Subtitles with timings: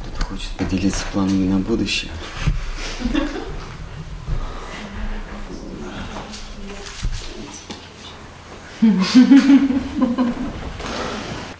[0.00, 2.12] Кто-то хочет поделиться планами на будущее.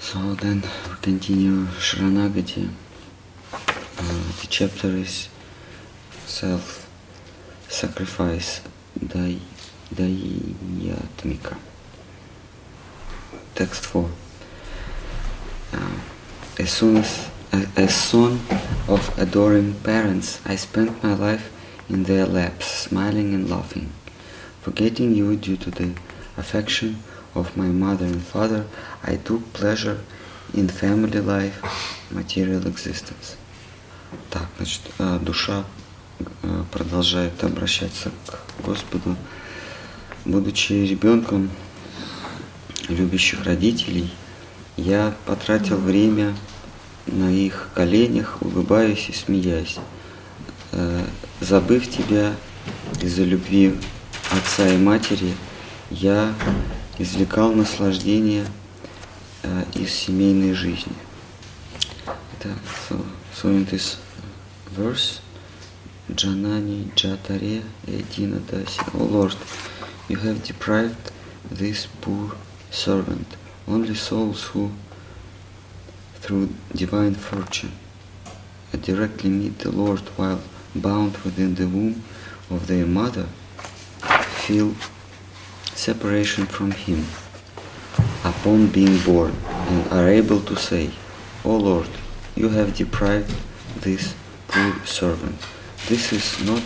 [0.00, 2.68] so then we continue Sharanagati.
[3.98, 4.02] Uh,
[4.40, 5.28] the chapter is
[6.26, 8.60] self-sacrifice,
[8.98, 9.38] dai,
[9.94, 11.56] Dayatmika.
[13.54, 14.10] Text 4.
[15.72, 15.78] Uh,
[16.58, 17.30] as soon as,
[17.76, 18.40] as son
[18.88, 21.50] of adoring parents, I spent my life
[21.88, 23.90] in their laps, smiling and laughing.
[24.62, 25.94] Forgetting you due to the
[26.36, 27.02] affection
[27.34, 28.66] of my mother and father,
[29.04, 30.00] I took pleasure
[30.54, 31.62] in family life,
[32.10, 33.36] material existence.
[34.30, 34.82] Так, значит,
[35.22, 35.64] душа
[36.72, 39.16] продолжает обращаться к Господу,
[40.24, 41.50] будучи ребенком
[42.88, 44.10] любящих родителей,
[44.76, 46.34] я потратил время
[47.06, 49.78] на их коленях, улыбаясь и смеясь,
[51.40, 52.34] забыв тебя
[53.00, 53.78] из-за любви
[54.30, 55.34] отца и матери,
[55.90, 56.34] я
[56.98, 58.46] извлекал наслаждение
[59.74, 60.92] из семейной жизни.
[63.34, 63.98] So in this
[64.70, 65.20] verse,
[66.08, 69.36] Janani Jatare Edina Dasi, O Lord,
[70.08, 71.10] you have deprived
[71.50, 72.36] this poor
[72.70, 74.70] servant, only souls who,
[76.26, 77.70] through divine fortune,
[78.82, 80.40] directly meet the Lord while
[80.74, 82.02] bound within the womb
[82.50, 83.26] of their mother,
[84.44, 84.74] feel
[85.72, 87.06] separation from Him
[88.24, 89.36] upon being born
[89.68, 90.90] and are able to say,
[91.44, 91.88] O Lord,
[92.34, 93.32] you have deprived
[93.82, 94.16] this
[94.48, 95.36] poor servant.
[95.86, 96.62] This is not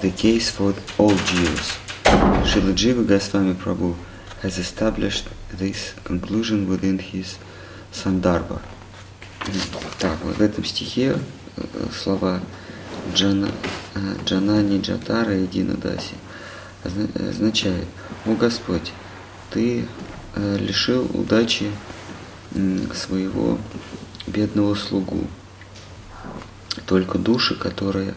[0.00, 1.78] the case for all Jews.
[2.50, 3.94] Srila Jiva Goswami Prabhu
[4.42, 7.38] has established this conclusion within his
[7.92, 8.73] Sandarbha.
[9.98, 11.18] Так, вот в этом стихе
[11.92, 12.40] слова
[13.14, 13.50] Джана,
[14.24, 16.14] Джанани Джатара и Дина Даси
[16.82, 17.86] означает,
[18.26, 18.92] «О Господь,
[19.50, 19.86] Ты
[20.34, 21.70] лишил удачи
[22.94, 23.58] своего
[24.26, 25.26] бедного слугу.
[26.86, 28.14] Только души, которые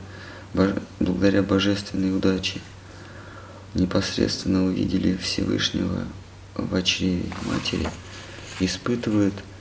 [1.00, 2.62] благодаря божественной удаче
[3.74, 6.04] непосредственно увидели Всевышнего
[6.56, 7.88] в чреве матери,
[8.60, 9.57] испытывают э,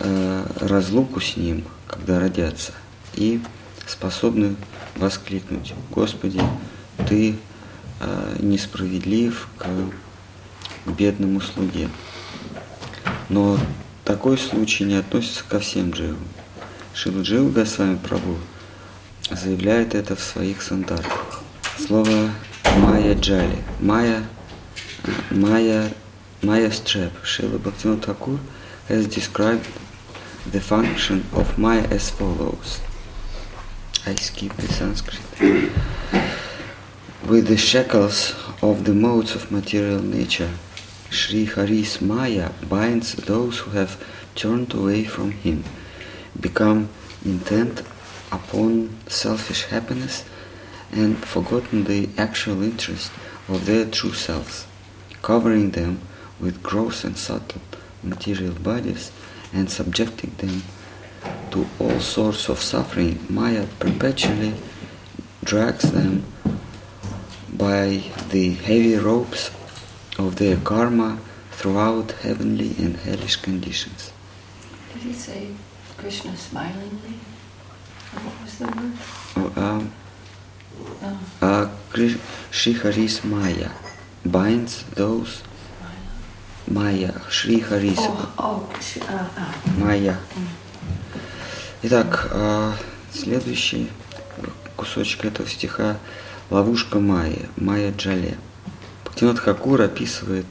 [0.00, 2.72] разлуку с Ним, когда родятся,
[3.14, 3.40] и
[3.86, 4.56] способны
[4.96, 6.40] воскликнуть, Господи,
[7.08, 7.36] Ты
[8.00, 9.66] э, несправедлив к,
[10.86, 11.88] бедному слуге.
[13.28, 13.58] Но
[14.04, 16.24] такой случай не относится ко всем дживам.
[16.94, 18.36] Шилджил Госвами Прабhu
[19.30, 21.40] заявляет это в своих сандарах.
[21.78, 22.30] Слово
[22.78, 23.58] Майя Джали.
[23.80, 24.24] Майя,
[25.30, 25.92] Майя,
[26.42, 27.12] Maya strap.
[27.22, 28.38] Srila Bhaktivinoda Thakur
[28.88, 29.66] has described
[30.52, 32.80] the function of Maya as follows.
[34.04, 35.22] I skip the Sanskrit.
[37.24, 40.50] With the shackles of the modes of material nature,
[41.08, 44.02] Sri Hari's Maya binds those who have
[44.34, 45.62] turned away from him,
[46.40, 46.88] become
[47.24, 47.82] intent
[48.32, 50.24] upon selfish happiness,
[50.90, 53.12] and forgotten the actual interest
[53.48, 54.66] of their true selves,
[55.22, 56.00] covering them
[56.40, 57.60] with gross and subtle
[58.02, 59.12] material bodies
[59.52, 60.62] and subjecting them
[61.50, 64.54] to all sorts of suffering, Maya perpetually
[65.44, 66.24] drags them
[67.52, 69.50] by the heavy ropes
[70.18, 71.18] of their karma
[71.50, 74.12] throughout heavenly and hellish conditions.
[74.92, 75.48] Did he say
[75.96, 77.14] Krishna smilingly?
[78.14, 78.92] Or what was the word?
[79.36, 79.92] Oh, um,
[81.02, 82.74] Oh, uh, Kri- Sri
[83.24, 83.70] Maya
[84.24, 85.42] binds those
[86.70, 89.80] Maya, Шри Харис, oh, oh, sh- uh, uh.
[89.84, 90.16] Майя.
[91.82, 92.74] Итак, а,
[93.12, 93.90] следующий
[94.76, 95.98] кусочек этого стиха
[96.48, 98.38] «Ловушка Майи», Майя Джале.
[99.04, 100.46] Бхактинат Хакур описывает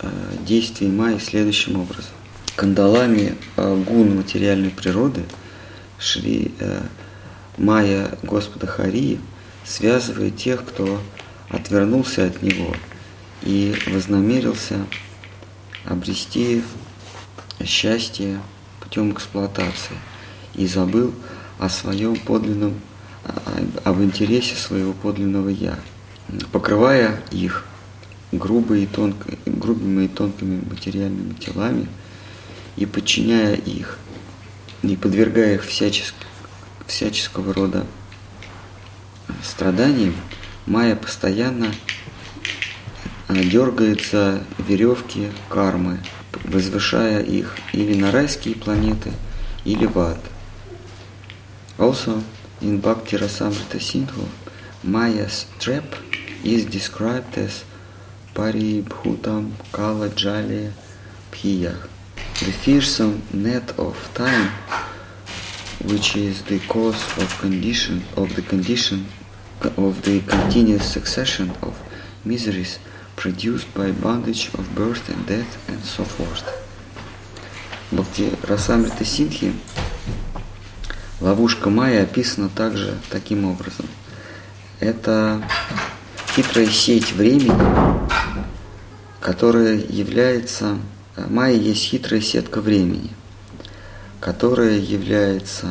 [0.00, 0.10] а,
[0.46, 2.12] действие Майи следующим образом.
[2.54, 5.24] Кандалами а, гун материальной природы
[5.98, 6.82] Шри а,
[7.56, 9.18] Майя Господа Хари
[9.64, 11.00] связывает тех, кто
[11.48, 12.74] отвернулся от него
[13.40, 14.86] и вознамерился
[15.84, 16.62] обрести
[17.64, 18.40] счастье
[18.80, 19.96] путем эксплуатации.
[20.54, 21.14] И забыл
[21.58, 22.80] о своем подлинном,
[23.84, 25.78] об интересе своего подлинного я,
[26.50, 27.64] покрывая их
[28.32, 31.86] грубой и тонко, грубыми и тонкими материальными телами
[32.76, 33.98] и подчиняя их,
[34.82, 36.14] не подвергая их всяческ-
[36.86, 37.86] всяческого рода
[39.42, 40.14] страданиям,
[40.66, 41.72] Майя постоянно
[43.28, 45.98] а, дергает за веревки кармы,
[46.44, 49.12] возвышая их или на райские планеты,
[49.64, 50.18] или в ад.
[51.78, 52.22] Also,
[52.60, 54.28] in Bhakti Rasamrita Sindhu,
[54.82, 55.84] Maya's trap
[56.44, 57.64] is described as
[58.34, 60.72] Paribhutam Kala Jale
[61.30, 61.74] Piya,
[62.40, 64.50] the fearsome net of time,
[65.84, 69.06] which is the cause of condition of the condition
[69.76, 71.78] of the continuous succession of
[72.24, 72.78] miseries
[73.16, 76.44] produced by bondage of birth and death and so forth.
[77.90, 79.52] Бхакти Расамрита Сидхи
[81.20, 83.86] ловушка Майя описана также таким образом.
[84.80, 85.46] Это
[86.34, 87.52] хитрая сеть времени,
[89.20, 90.78] которая является...
[91.28, 93.10] Майя есть хитрая сетка времени,
[94.20, 95.68] которая является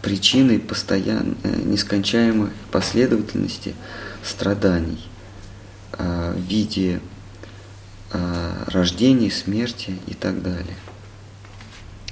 [0.00, 3.74] причиной постоянной, нескончаемой последовательности
[4.24, 5.06] страданий
[6.00, 7.00] в виде
[8.12, 10.76] рождения, смерти и так далее.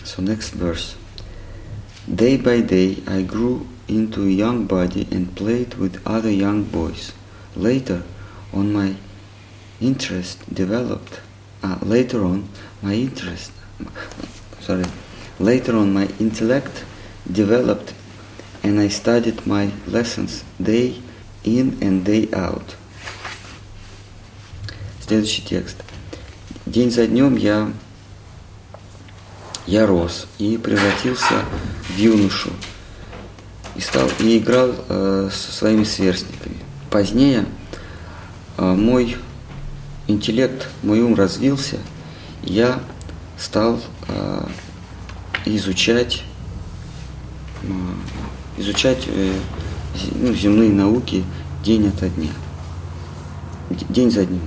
[0.04, 0.94] So next verse.
[2.06, 7.12] Day by day I grew into a young body and played with other young boys.
[7.54, 8.02] Later
[8.52, 8.94] on my
[9.80, 11.20] interest developed.
[11.62, 12.48] Uh, later on
[12.82, 13.50] my interest
[14.60, 14.84] sorry
[15.38, 16.84] later on my intellect
[17.30, 17.94] developed
[18.62, 21.00] and I studied my lessons day
[21.44, 22.76] in and day out.
[25.08, 25.78] Следующий текст.
[26.66, 27.72] День за днем я,
[29.66, 31.46] я рос и превратился
[31.88, 32.50] в юношу
[33.74, 36.56] и, стал, и играл э, со своими сверстниками.
[36.90, 37.46] Позднее
[38.58, 39.16] э, мой
[40.08, 41.78] интеллект, мой ум развился,
[42.42, 42.78] я
[43.38, 44.46] стал э,
[45.46, 46.22] изучать,
[47.62, 49.32] э, изучать э,
[50.16, 51.24] ну, земные науки
[51.64, 52.32] день ото дня,
[53.88, 54.42] день за днем.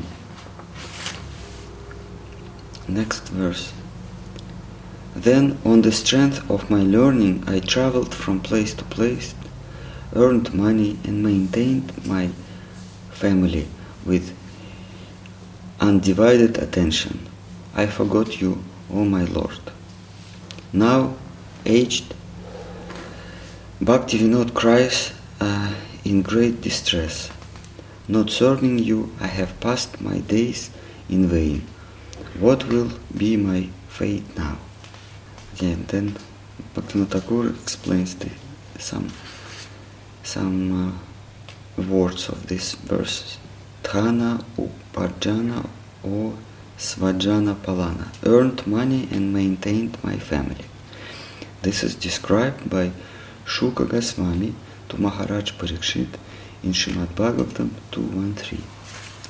[2.91, 3.71] Next verse.
[5.15, 9.33] Then, on the strength of my learning, I traveled from place to place,
[10.13, 12.31] earned money, and maintained my
[13.09, 13.69] family
[14.05, 14.35] with
[15.79, 17.29] undivided attention.
[17.73, 18.61] I forgot you,
[18.91, 19.61] O my Lord.
[20.73, 21.15] Now,
[21.65, 22.13] aged,
[23.79, 25.73] Bhakti Vinod cries uh,
[26.03, 27.31] in great distress.
[28.09, 30.71] Not serving you, I have passed my days
[31.09, 31.65] in vain.
[32.39, 34.57] What will be my fate now?
[35.61, 36.15] And then
[36.73, 38.29] Bhaktivinoda explains the,
[38.79, 39.11] some
[40.23, 40.97] some
[41.77, 43.37] uh, words of this verse.
[43.83, 45.67] Dhana uparjana
[46.03, 46.37] or
[46.77, 48.07] svajana palana.
[48.25, 50.65] Earned money and maintained my family.
[51.63, 52.91] This is described by
[53.45, 54.55] Shuka Goswami
[54.89, 56.15] to Maharaj Parikshit
[56.63, 58.63] in Srimad Bhagavatam 213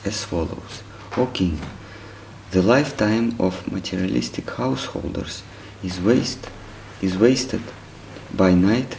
[0.06, 0.83] as follows.
[1.18, 1.59] O king,
[2.51, 5.44] the lifetime of materialistic householders
[5.83, 6.50] is waste
[7.01, 7.62] is wasted
[8.33, 8.98] by night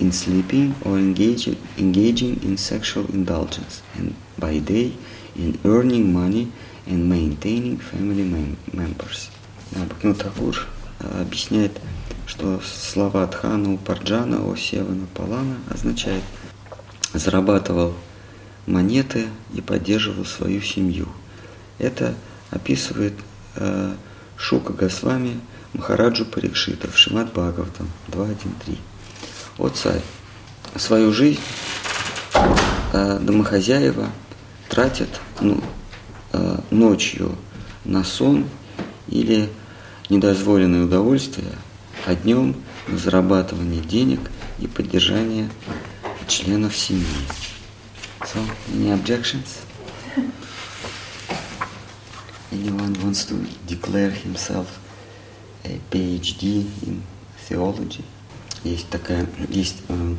[0.00, 4.92] in sleeping or engaging, engaging in sexual indulgence, and by day
[5.36, 6.50] in earning money
[6.86, 9.30] and maintaining family mem- members.
[9.72, 10.66] Бхактивinoda Тхакур
[10.98, 11.78] объясняет,
[12.26, 16.22] что слова Тхана Упарджана о Севана Палана означает
[17.12, 17.94] зарабатывал
[18.66, 21.08] монеты и поддерживал свою семью.
[21.78, 22.14] Это
[22.50, 23.14] описывает
[23.56, 23.94] э,
[24.36, 25.40] Шука Госвами
[25.74, 28.78] Махараджу Парикшита в Шимат Бхагаватам 2.1.3.
[29.58, 30.02] О царь,
[30.76, 31.40] свою жизнь
[32.92, 34.08] э, домохозяева
[34.68, 35.08] тратят
[35.40, 35.62] ну,
[36.32, 37.36] э, ночью
[37.84, 38.46] на сон
[39.08, 39.50] или
[40.08, 41.52] недозволенное удовольствие,
[42.06, 44.20] а днем на зарабатывание денег
[44.58, 45.50] и поддержание
[46.26, 47.04] членов семьи.
[48.20, 48.40] So,
[48.74, 49.67] any objections?
[52.50, 53.34] Anyone wants to
[53.66, 54.80] declare himself
[55.64, 57.02] a PhD in
[57.48, 58.04] theology?
[58.64, 60.14] Есть такая, есть э,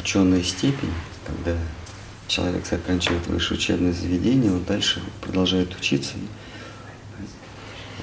[0.00, 0.92] ученая степень,
[1.26, 1.56] когда
[2.28, 6.14] человек заканчивает высшее учебное заведение, он дальше продолжает учиться.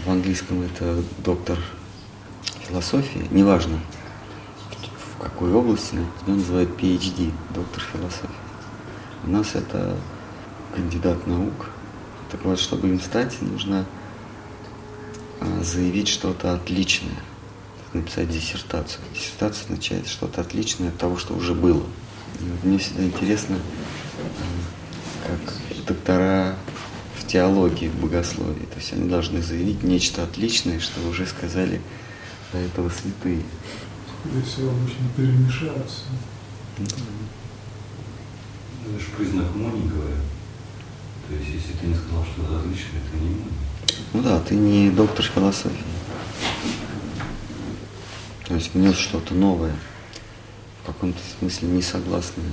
[0.05, 1.57] В английском это доктор
[2.67, 3.79] философии, неважно
[5.15, 8.29] в какой области, тебя называют PhD, доктор философии.
[9.23, 9.95] У нас это
[10.75, 11.69] кандидат наук.
[12.33, 13.85] Так вот, чтобы им стать, нужно
[15.61, 17.19] заявить что-то отличное,
[17.93, 19.03] написать диссертацию.
[19.13, 21.83] Диссертация означает что-то отличное от того, что уже было.
[22.39, 23.59] И вот мне всегда интересно,
[25.27, 25.39] как
[25.85, 26.55] доктора
[27.19, 28.65] в теологии, в богословии.
[28.65, 31.79] То есть они должны заявить нечто отличное, что уже сказали
[32.51, 33.43] до этого святые.
[34.21, 36.05] Скорее всего, обычно перемешаются.
[36.79, 36.95] Это
[38.99, 40.32] же признак мони, говорят.
[41.27, 43.51] То есть, если ты не сказал что-то отличное, это не мони.
[44.13, 45.83] Ну да, ты не доктор философии.
[48.47, 49.75] То есть внес что-то новое,
[50.83, 52.51] в каком-то смысле не согласное.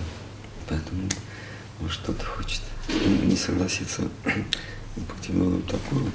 [0.69, 1.03] Поэтому,
[1.81, 4.03] может, кто-то хочет не согласиться
[5.69, 6.13] Такуром.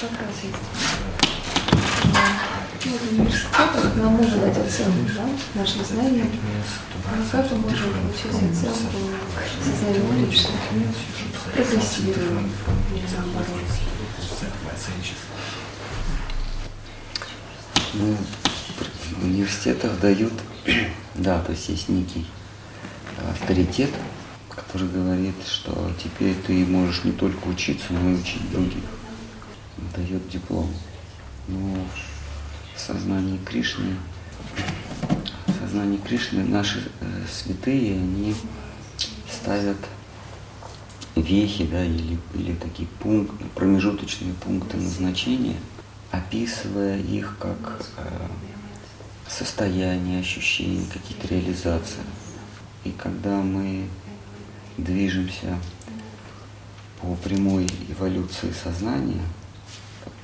[0.00, 1.25] Вопрос есть.
[2.86, 6.28] Ну, в университетах нам можно дать оценку, да, нашим знаниям.
[7.04, 8.98] А как мы можем получить оценку
[9.60, 10.50] сознанием лично?
[11.52, 12.48] Прогрессируем
[12.94, 13.64] или наоборот?
[17.94, 18.16] Ну,
[19.18, 20.34] в университетах дают,
[21.16, 22.24] да, то есть есть некий
[23.28, 23.90] авторитет,
[24.48, 28.84] который говорит, что теперь ты можешь не только учиться, но и учить других.
[29.96, 30.72] Дает диплом.
[31.48, 32.15] Но в
[32.80, 33.96] сознании Кришны,
[35.46, 38.34] в сознании Кришны наши э, святые, они
[39.30, 39.78] ставят
[41.14, 45.56] вехи, да, или, или такие пункты, промежуточные пункты назначения,
[46.10, 48.28] описывая их как э,
[49.28, 52.04] состояние, ощущения, какие-то реализации.
[52.84, 53.88] И когда мы
[54.76, 55.58] движемся
[57.00, 59.22] по прямой эволюции сознания,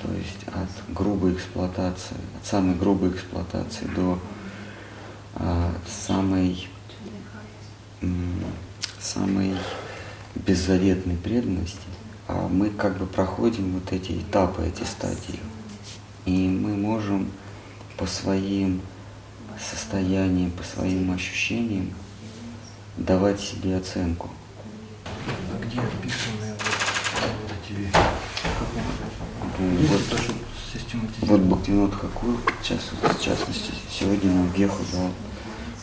[0.03, 4.19] то есть от грубой эксплуатации, от самой грубой эксплуатации до
[5.35, 6.67] а, самой,
[8.99, 9.55] самой
[10.35, 11.87] беззаветной преданности,
[12.27, 15.39] а мы как бы проходим вот эти этапы, эти стадии.
[16.25, 17.31] И мы можем
[17.97, 18.81] по своим
[19.57, 21.93] состояниям, по своим ощущениям
[22.97, 24.29] давать себе оценку.
[25.25, 26.61] А где описаны вот,
[27.41, 27.89] вот эти
[29.59, 30.01] ну, вот,
[31.21, 35.11] вот Бхактивинод Хакур, сейчас, в частности, сегодня нам веху дал,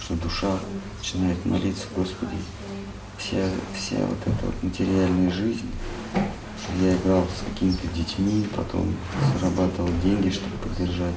[0.01, 0.59] что душа
[0.99, 2.37] начинает молиться, Господи,
[3.19, 5.71] вся, вся вот эта вот материальная жизнь,
[6.81, 8.95] я играл с какими-то детьми, потом
[9.39, 11.17] зарабатывал деньги, чтобы поддержать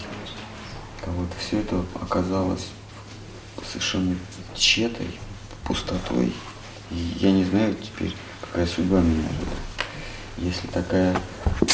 [1.04, 1.32] кого-то.
[1.40, 2.68] Все это оказалось
[3.72, 4.16] совершенно
[4.56, 5.08] тщетой,
[5.64, 6.34] пустотой.
[6.92, 9.73] И я не знаю теперь, какая судьба меня ожидает.
[10.38, 11.16] Если такая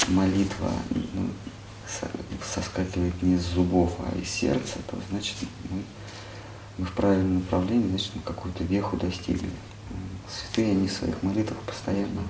[0.08, 0.72] молитва
[1.14, 1.30] ну,
[2.44, 5.36] соскакивает не из зубов, а из сердца, то значит
[5.70, 5.82] мы,
[6.78, 9.50] мы в правильном направлении, значит мы какую-то веху достигли.
[10.30, 12.22] Святые, они в своих молитвах постоянно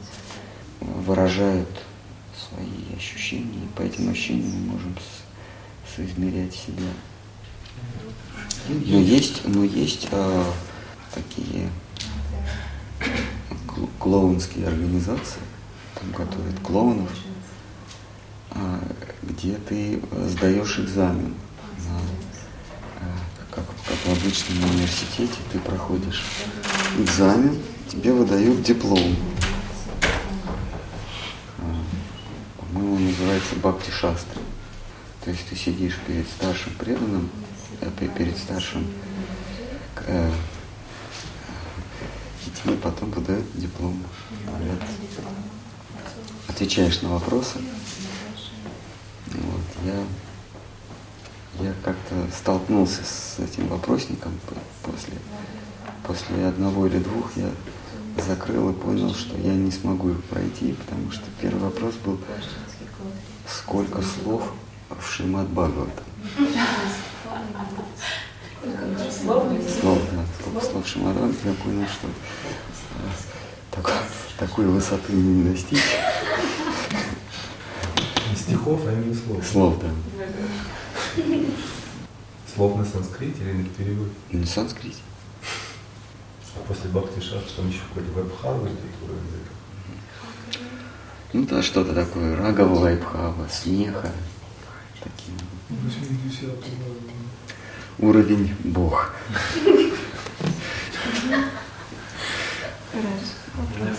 [0.80, 1.70] выражают
[2.38, 4.96] свои ощущения, и по этим ощущениям мы можем
[5.96, 6.88] соизмерять себя.
[8.68, 10.46] Но есть, но есть а,
[11.14, 11.70] такие
[14.00, 15.42] клоунские организации,
[16.00, 17.10] там готовят клоунов,
[18.52, 18.80] а,
[19.24, 21.34] где ты сдаешь экзамен.
[21.88, 22.00] На,
[23.02, 23.18] а,
[23.52, 26.24] как, как в обычном университете ты проходишь
[26.98, 29.16] экзамен, тебе выдают диплом.
[31.58, 31.84] А,
[32.60, 34.40] по-моему, называется Бхакти Шастри.
[35.24, 37.30] То есть ты сидишь перед старшим преданным,
[38.18, 38.88] перед старшим
[40.08, 40.32] э,
[42.46, 44.02] и тебе потом выдают диплом.
[44.46, 44.80] Говорят,
[46.60, 47.58] отвечаешь на вопросы.
[49.28, 54.34] Вот, я, я как-то столкнулся с этим вопросником
[54.84, 55.14] после,
[56.06, 57.50] после одного или двух я
[58.22, 62.20] закрыл и понял, что я не смогу их пройти, потому что первый вопрос был,
[63.48, 64.52] сколько слов
[64.90, 66.04] в Шримад Бхагавата.
[69.80, 72.08] Слов, да, сколько слов Шримад я понял, что
[73.72, 73.94] так,
[74.38, 75.80] такой высоты не достичь.
[78.50, 79.46] Не стихов, а именно слов.
[79.46, 79.90] Слов, да.
[82.56, 84.08] Слов на санскрите или на перевод?
[84.32, 84.98] На санскрите.
[86.56, 88.76] А после Бхакти Шастра там еще какой-то вайбхава или
[91.34, 94.12] Ну да, что-то такое, рагава вайбхава, смеха.
[95.00, 95.38] Такие.
[98.00, 99.14] Уровень Бог.
[102.92, 103.40] Хорошо.
[103.56, 103.98] Вопрос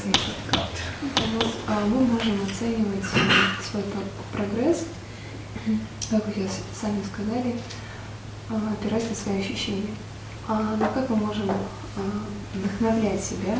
[1.66, 3.04] а мы можем оценивать
[3.70, 3.84] свой
[4.32, 4.84] прогресс,
[6.10, 6.48] как вы
[6.78, 7.54] сами сказали,
[8.48, 9.94] а, опираясь на свои ощущения.
[10.48, 11.56] А, но как мы можем а,
[12.54, 13.56] вдохновлять себя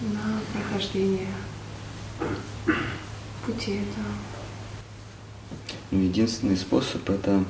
[0.00, 1.28] на прохождение
[3.46, 4.06] пути этого?
[5.90, 7.44] Ну, единственный способ это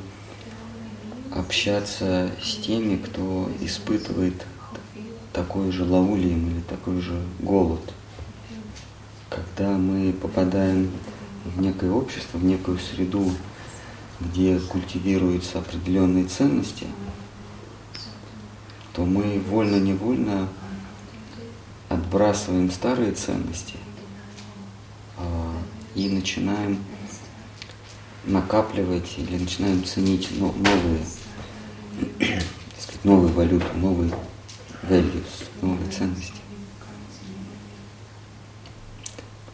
[1.35, 4.45] общаться с теми, кто испытывает
[5.33, 7.81] такой же лаулием или такой же голод.
[9.29, 10.91] Когда мы попадаем
[11.55, 13.31] в некое общество, в некую среду,
[14.21, 16.87] где культивируются определенные ценности,
[18.93, 20.49] то мы вольно-невольно
[21.89, 23.77] отбрасываем старые ценности
[25.17, 25.55] а,
[25.95, 26.79] и начинаем
[28.25, 31.05] накапливать или начинаем ценить но- новые,
[32.79, 34.13] сказать, новую валюту, новые
[34.83, 36.35] values, новые ценности.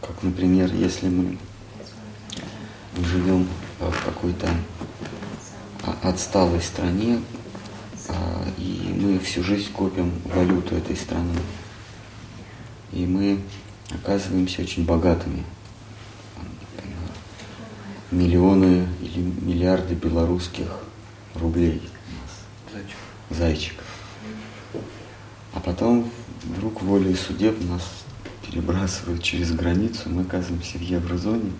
[0.01, 1.37] Как, например, если мы
[3.03, 3.47] живем
[3.79, 4.49] в какой-то
[5.83, 7.19] а, отсталой стране,
[8.07, 11.35] а, и мы всю жизнь копим валюту этой страны.
[12.91, 13.41] И мы
[13.91, 15.43] оказываемся очень богатыми.
[18.11, 20.67] Миллионы или миллиарды белорусских
[21.33, 21.81] рублей.
[22.71, 22.97] Зайчик.
[23.29, 23.83] Зайчик.
[25.53, 26.09] А потом
[26.43, 27.83] вдруг волей судеб нас
[28.45, 31.51] перебрасывают через границу, мы оказываемся в еврозоне,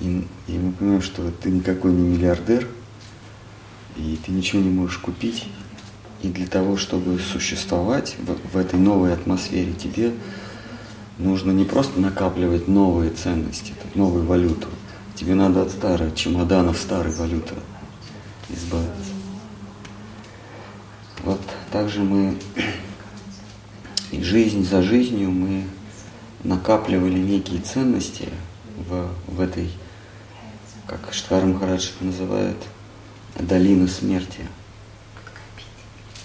[0.00, 2.68] и, и мы понимаем, что ты никакой не миллиардер,
[3.96, 5.46] и ты ничего не можешь купить.
[6.22, 10.12] И для того, чтобы существовать в, в этой новой атмосфере, тебе
[11.18, 14.68] нужно не просто накапливать новые ценности, новую валюту.
[15.14, 17.54] Тебе надо от старой чемоданов старой валюты
[18.48, 19.12] избавиться.
[21.24, 22.36] Вот также мы
[24.14, 25.64] и жизнь за жизнью мы
[26.44, 28.28] накапливали некие ценности
[28.88, 29.70] в, в этой,
[30.86, 32.56] как Штхар Махарадж называет,
[33.38, 34.46] долина смерти.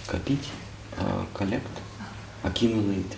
[0.06, 0.50] Копить,
[0.98, 1.70] а, коллект,
[2.44, 3.16] accumulate.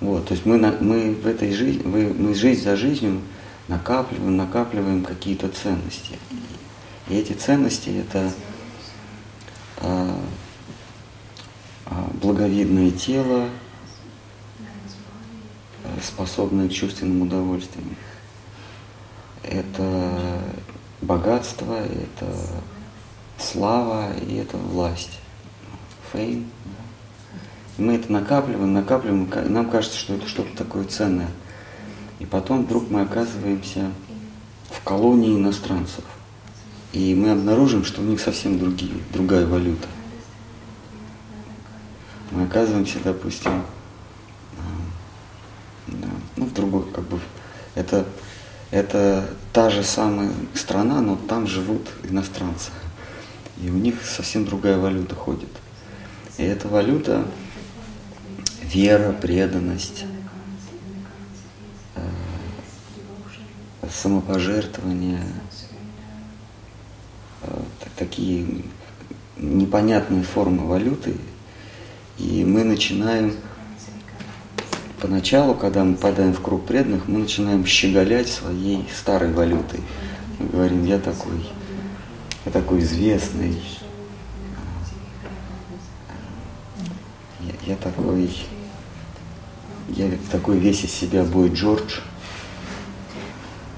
[0.00, 3.22] Вот, то есть мы, на- мы в этой жизни, мы, мы жизнь за жизнью
[3.68, 6.18] накапливаем, накапливаем какие-то ценности.
[7.08, 8.32] И эти ценности это
[9.78, 10.20] а,
[11.86, 13.48] а, благовидное тело,
[15.84, 17.96] а, способное к чувственным удовольствиям.
[19.42, 20.40] Это
[21.00, 22.32] богатство, это
[23.38, 25.18] слава и это власть.
[26.12, 26.50] Фейм.
[27.78, 31.30] Мы это накапливаем, накапливаем, и нам кажется, что это что-то такое ценное.
[32.18, 33.90] И потом вдруг мы оказываемся
[34.70, 36.04] в колонии иностранцев.
[36.92, 39.88] И мы обнаружим, что у них совсем другие, другая валюта.
[42.30, 43.62] Мы оказываемся, допустим,
[44.58, 44.62] а,
[45.86, 47.18] да, ну, в другой, как бы,
[47.74, 48.06] это,
[48.72, 52.70] это та же самая страна, но там живут иностранцы.
[53.62, 55.50] И у них совсем другая валюта ходит.
[56.38, 57.26] И эта валюта
[58.62, 60.06] вера, преданность,
[61.94, 62.00] э,
[63.90, 65.22] самопожертвование,
[67.42, 68.64] э, та- такие
[69.36, 71.14] непонятные формы валюты.
[72.16, 73.36] И мы начинаем,
[75.02, 79.80] поначалу, когда мы попадаем в круг преданных, мы начинаем щеголять своей старой валютой.
[80.38, 81.44] Мы говорим, я такой,
[82.46, 83.60] я такой известный,
[87.40, 88.32] я, я такой,
[89.88, 91.98] я такой весь из себя бой Джордж,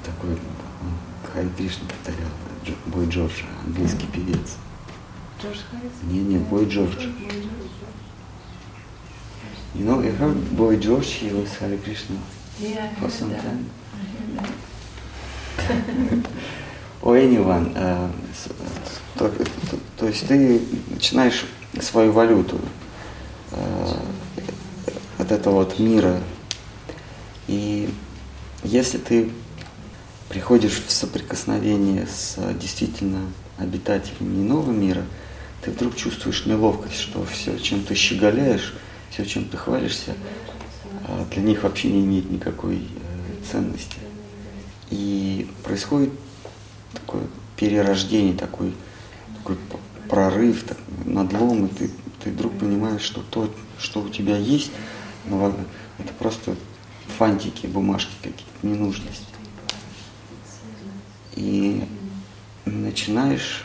[0.05, 0.39] такой
[1.33, 2.29] Хари Кришна повторял,
[2.87, 4.57] бой Джордж, английский певец.
[5.43, 5.93] Джордж Харрис?
[6.03, 7.07] Не, не, бой Джордж.
[9.75, 12.17] You know, you heard Boy George, he was Hare Krishna
[12.61, 13.43] Yeah, for some that.
[13.43, 13.67] time.
[17.03, 17.75] Or anyone.
[19.17, 20.61] то, то- то есть ты
[20.91, 21.45] начинаешь
[21.81, 22.61] свою валюту
[23.53, 23.95] э,
[25.19, 26.21] от этого вот мира.
[27.47, 27.89] И
[28.65, 29.31] если ты
[30.29, 33.21] приходишь в соприкосновение с э, действительно
[33.59, 35.05] обитателями иного мира,
[35.63, 38.75] ты вдруг чувствуешь неловкость, что все, чем ты щеголяешь,
[39.15, 40.15] все, чем ты хвалишься,
[41.07, 43.99] а, для них вообще не имеет никакой э, ценности.
[44.91, 46.11] И происходит
[46.93, 47.23] такое
[47.57, 48.75] перерождение, такой,
[49.39, 49.57] такой
[50.09, 51.91] прорыв, так- надлом, и ты,
[52.25, 54.73] ты вдруг понимаешь, что то, что у тебя есть,
[55.27, 55.55] во-
[56.01, 56.57] это просто
[57.17, 59.27] фантики, бумажки какие-то, ненужности.
[61.37, 61.85] И
[62.65, 63.65] начинаешь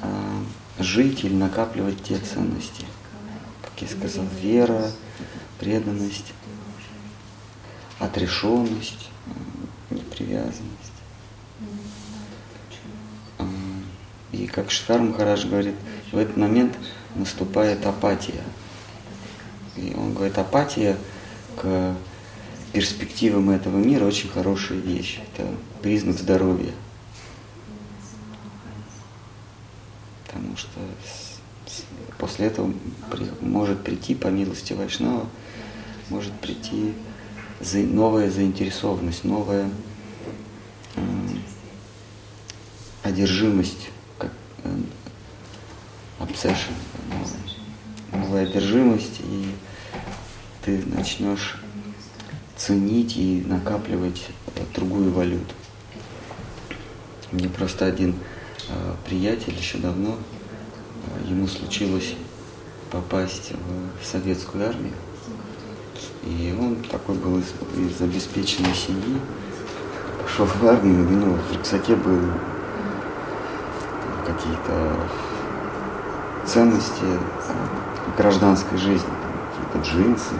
[0.00, 0.42] а,
[0.78, 2.86] жить или накапливать те ценности.
[3.82, 4.92] Я сказал, вера,
[5.58, 6.32] преданность,
[7.98, 9.10] отрешенность,
[9.90, 10.62] непривязанность.
[13.38, 13.48] А,
[14.30, 15.74] И как Шхар Махарадж говорит,
[16.12, 16.78] в этот момент
[17.16, 18.44] наступает апатия.
[19.76, 20.96] И он говорит, апатия
[21.56, 21.96] к
[22.72, 25.18] перспективам этого мира очень хорошая вещь.
[25.34, 25.48] Это
[25.82, 26.72] признак здоровья.
[30.24, 30.78] Потому что
[32.18, 32.72] после этого
[33.10, 35.26] при- может прийти, по милости Вайшнава,
[36.08, 36.92] может прийти
[37.60, 39.68] за- новая заинтересованность, новая
[40.96, 41.42] м,
[43.02, 44.30] одержимость, как
[44.64, 44.76] э,
[47.10, 47.36] новая,
[48.12, 49.46] новая одержимость, и
[50.64, 51.60] ты начнешь
[52.56, 54.22] ценить и накапливать
[54.54, 55.54] э, другую валюту.
[57.32, 58.14] Мне просто один
[58.68, 60.41] э, приятель еще давно, э,
[61.26, 62.14] ему случилось
[62.90, 63.52] попасть
[64.00, 64.92] в советскую армию.
[66.24, 69.18] И он такой был из, из обеспеченной семьи,
[70.22, 72.20] пошел в армию, ну, в рюкзаке был
[74.24, 74.96] какие-то
[76.46, 77.04] ценности
[78.16, 79.10] гражданской жизни,
[79.72, 80.34] какие-то джинсы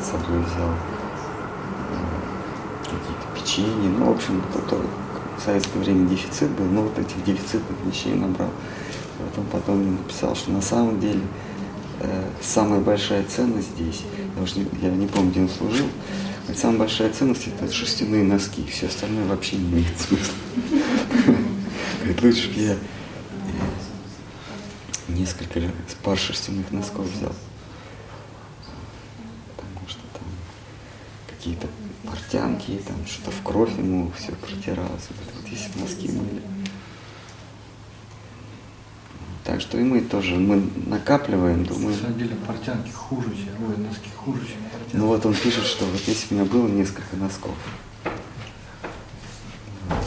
[0.00, 0.70] с собой взял,
[1.90, 2.04] э,
[2.84, 4.82] какие-то печенье, ну, в общем, то,
[5.38, 8.50] в советское время дефицит был, но вот этих дефицитных вещей набрал.
[9.40, 11.20] Потом, потом написал, что на самом деле
[12.00, 14.02] э, самая большая ценность здесь,
[14.42, 15.86] уже не, я не помню, где он служил,
[16.48, 20.34] но самая большая ценность это шерстяные носки, все остальное вообще не имеет смысла.
[22.00, 22.76] Говорит, лучше бы я
[25.08, 25.60] несколько
[26.02, 27.34] пар шерстяных носков взял.
[29.56, 30.24] Потому что там
[31.28, 31.66] какие-то
[32.04, 35.08] портянки, там что-то в кровь ему все протиралось.
[35.36, 36.42] Вот если носки мыли.
[39.60, 41.90] Так что и мы тоже, мы накапливаем, думаем.
[41.90, 44.96] На самом деле портянки хуже, чем, ой, носки хуже, чем портянки.
[44.96, 47.54] Ну вот он пишет, что вот если у меня было несколько носков,
[49.90, 50.06] вот.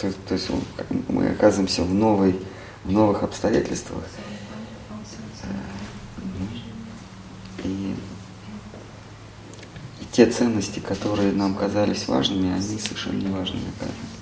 [0.00, 0.60] то, то есть он,
[1.08, 2.36] мы оказываемся в, новой,
[2.82, 4.02] в новых обстоятельствах.
[7.62, 7.94] И,
[10.00, 14.16] и те ценности, которые нам казались важными, они совершенно не важными оказываются.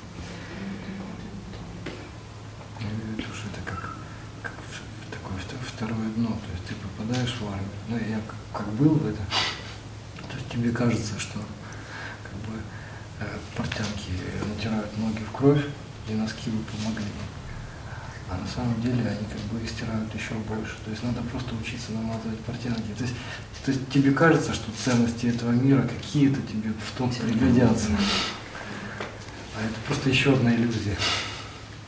[2.80, 3.96] Я имею в виду, что это как,
[4.42, 6.28] как в- в такое вто- второе дно.
[6.28, 7.68] То есть ты попадаешь в армию.
[7.88, 9.24] Ну, я как, как был в этом.
[10.30, 11.38] То есть тебе кажется, что
[12.22, 12.58] как бы
[13.20, 13.24] э,
[13.56, 14.10] портянки
[14.48, 15.64] натирают ноги в кровь,
[16.08, 17.04] и носки бы помогли.
[18.30, 20.76] А на самом деле они как бы стирают еще больше.
[20.84, 22.92] То есть надо просто учиться намазывать портянки.
[22.96, 23.14] То есть,
[23.64, 27.88] то есть тебе кажется, что ценности этого мира какие-то тебе в том пригодятся.
[29.56, 30.96] А это просто еще одна иллюзия.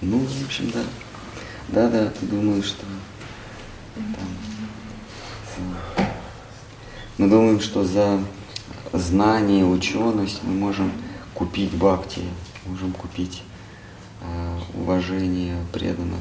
[0.03, 0.83] Ну, в общем, да.
[1.69, 2.85] Да, да, ты думаешь, что
[3.95, 4.36] там,
[7.19, 8.23] мы думаем, что за
[8.93, 10.93] знание, ученость мы можем
[11.35, 12.23] купить бхакти,
[12.67, 13.43] можем купить
[14.21, 16.21] э, уважение преданных.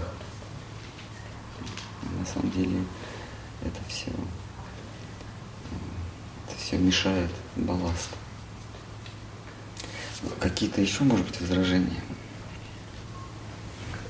[2.17, 2.81] На самом деле
[3.62, 4.12] это все,
[6.47, 8.10] это все мешает балласт.
[10.39, 12.01] Какие-то еще, может быть, возражения?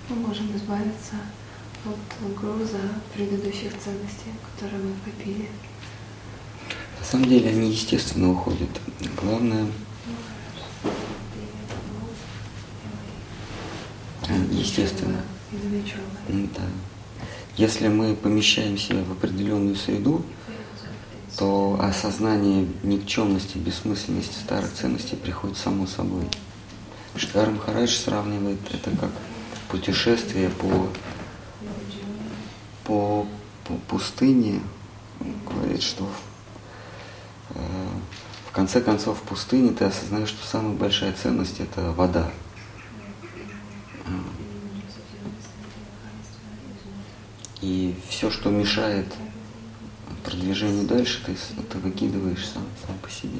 [0.08, 1.15] Мы можем избавиться
[1.84, 2.80] от груза
[3.13, 5.50] предыдущих ценностей, которые мы копили.
[7.06, 8.68] На самом деле они естественно уходят.
[9.22, 9.68] Главное,
[14.50, 15.22] естественно,
[16.28, 16.63] да.
[17.58, 20.26] Если мы помещаем себя в определенную среду,
[21.38, 26.24] то осознание никчемности, бессмысленности старых ценностей приходит само собой.
[27.15, 29.12] Штар Махарадж сравнивает это как
[29.70, 30.89] путешествие по,
[32.84, 33.28] по,
[33.63, 34.60] по пустыне.
[35.20, 36.24] Он говорит, что э,
[37.49, 42.31] в конце концов в пустыне ты осознаешь, что самая большая ценность это вода.
[47.62, 49.08] И все, что мешает
[50.23, 53.39] продвижению дальше, ты, ты выкидываешь сам, сам по себе.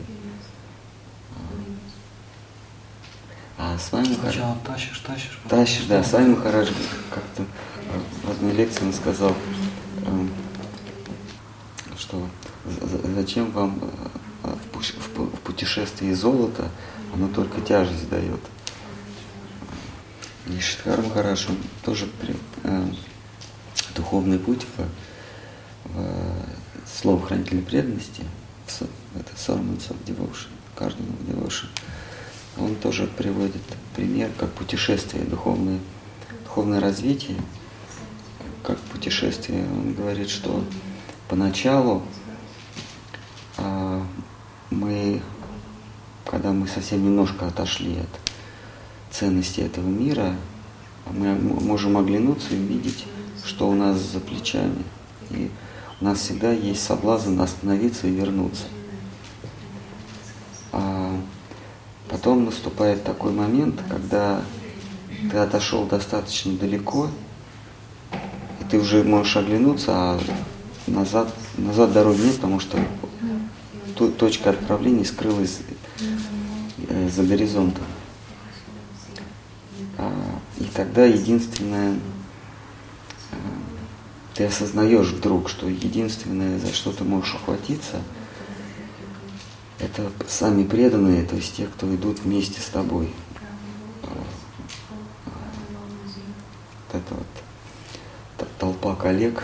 [3.58, 5.40] А с вами Сначала тащишь, тащишь.
[5.44, 6.72] потом Тащишь, да, с вами Махарадж
[7.10, 7.46] как-то
[8.24, 9.36] в одной лекции он сказал,
[10.06, 10.30] эм,
[11.98, 12.28] что
[13.16, 13.80] зачем вам
[14.44, 16.70] э, в пу- в пу- в путешествии золото,
[17.14, 18.40] оно только тяжесть дает.
[20.48, 22.88] И Шидхар Махарадж, он тоже при- э,
[23.96, 28.24] духовный путь в, в слово хранителя преданности,
[28.68, 28.82] в
[29.20, 31.68] это Sermons of Devotion, Cardinal Devotion,
[32.58, 33.62] он тоже приводит
[33.96, 35.80] пример, как путешествие, духовное,
[36.44, 37.38] духовное развитие,
[38.64, 39.64] как путешествие.
[39.66, 40.64] Он говорит, что
[41.28, 42.04] поначалу
[44.70, 45.22] мы,
[46.26, 48.22] когда мы совсем немножко отошли от
[49.12, 50.36] ценности этого мира,
[51.12, 53.06] мы можем оглянуться и увидеть,
[53.44, 54.84] что у нас за плечами.
[55.30, 55.52] И
[56.02, 58.66] у нас всегда есть соблазн остановиться и вернуться.
[60.72, 61.18] А
[62.10, 64.42] потом наступает такой момент, когда
[65.32, 67.08] ты отошел достаточно далеко,
[68.12, 70.20] и ты уже можешь оглянуться, а
[70.88, 72.78] назад, назад дороги нет, потому что
[73.96, 75.60] точка отправления скрылась
[76.90, 77.84] э, за горизонтом.
[79.98, 80.12] А,
[80.58, 83.36] и тогда единственное, э,
[84.34, 88.02] ты осознаешь вдруг, что единственное, за что ты можешь ухватиться,
[89.80, 93.14] это сами преданные, то есть те, кто идут вместе с тобой.
[94.04, 94.08] А,
[95.26, 95.32] а,
[96.94, 99.44] вот это вот толпа коллег,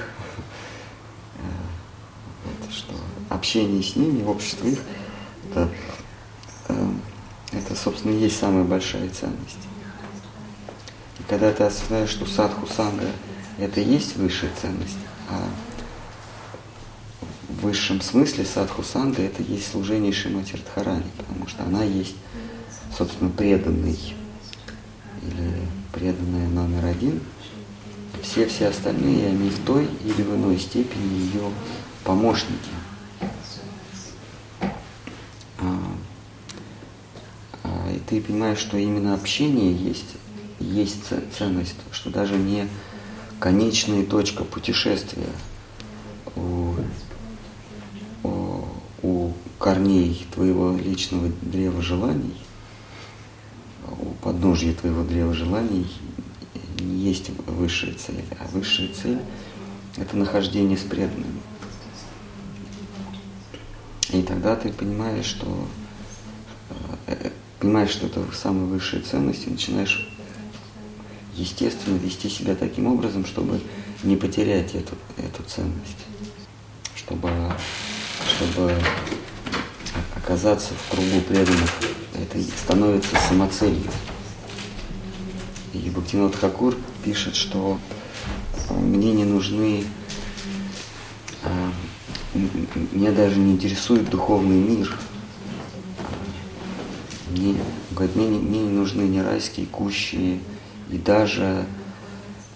[3.42, 4.80] что общение с ними, общество их,
[5.50, 5.70] это,
[6.70, 6.90] э,
[7.52, 9.58] это, собственно, и есть самая большая ценность.
[11.20, 13.08] И когда ты осознаешь, что садху санга
[13.58, 14.98] это и есть высшая ценность,
[15.30, 15.44] а
[17.50, 22.16] в высшем смысле садху санга это и есть служение Шримати Радхарани, потому что она есть,
[22.96, 24.00] собственно, преданный
[25.24, 27.20] или преданная номер один.
[28.22, 31.52] Все все остальные, они в той или в иной степени ее
[32.04, 32.70] помощники.
[35.62, 35.78] А,
[37.64, 40.18] а, и ты понимаешь, что именно общение есть,
[40.60, 42.68] есть ценность, что даже не
[43.40, 45.30] конечная точка путешествия
[46.36, 46.76] у,
[48.24, 48.66] у,
[49.02, 52.36] у корней твоего личного древа желаний,
[53.88, 55.88] у подножья твоего древа желаний
[56.82, 59.20] не есть высшая цель, а высшая цель–
[59.96, 61.42] это нахождение с преданными.
[64.10, 65.66] И тогда ты понимаешь, что
[67.08, 70.10] э, э, понимаешь, что это самая высшая ценность, и начинаешь
[71.36, 73.62] естественно вести себя таким образом, чтобы
[74.04, 76.06] не потерять эту, эту ценность,
[76.96, 77.30] чтобы,
[78.28, 78.76] чтобы
[80.16, 81.72] оказаться в кругу преданных,
[82.16, 83.92] это становится самоцелью.
[85.74, 87.80] И Бхактинот Хакур пишет, что
[88.70, 89.86] э, мне не нужны,
[91.44, 91.70] э,
[92.92, 94.98] меня даже не интересует духовный мир.
[97.32, 97.56] Мне,
[97.92, 100.40] говорит, мне, не- мне не нужны ни райские кущи,
[100.90, 101.66] и даже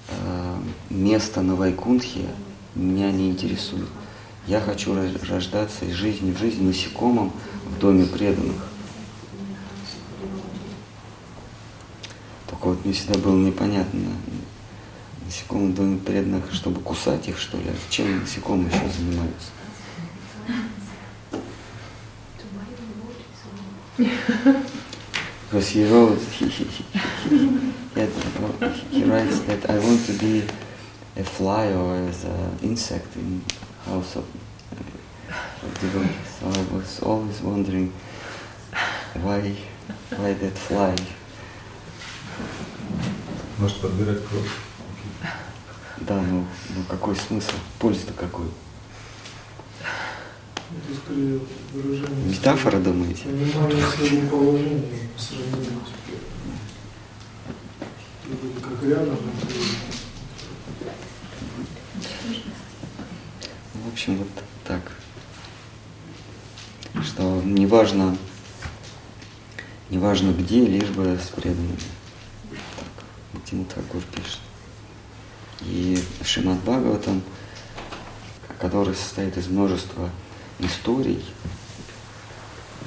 [0.09, 0.55] э,
[0.89, 2.25] место на Вайкунтхе
[2.75, 3.87] меня не интересует.
[4.47, 4.95] Я хочу
[5.29, 7.31] рождаться из жизни в жизнь насекомым
[7.65, 8.65] в доме преданных.
[12.49, 14.01] Только вот мне всегда было непонятно,
[15.25, 17.63] насекомые в доме преданных, чтобы кусать их, что ли?
[17.69, 19.49] А Чем насекомые еще занимаются?
[23.97, 26.83] Because he wrote, he, he, he,
[27.29, 30.43] he, he, had- he writes that I want to be
[31.15, 33.41] a fly or as an insect in
[33.85, 34.25] house of,
[34.73, 35.33] uh,
[35.65, 36.27] of devotees.
[36.39, 37.93] So I was always wondering
[39.21, 39.55] why,
[40.17, 40.95] why that fly.
[43.59, 44.51] Может подбирать кровь.
[46.01, 47.53] Да, ну, ну какой смысл?
[47.79, 48.47] Польза-то какой?
[51.73, 52.25] Выражение...
[52.27, 53.23] Метафора, думаете?
[53.23, 54.81] Понимание своего положения
[58.61, 59.55] как рядом, ты
[63.73, 64.27] В общем, вот
[64.63, 64.91] так.
[67.03, 68.17] Что неважно,
[69.89, 71.77] неважно где, лишь бы с преданными.
[72.49, 74.39] Так, Тимут Хакур пишет.
[75.61, 77.21] И Шимат Бхагаватам,
[78.59, 80.09] который состоит из множества
[80.59, 81.23] историй,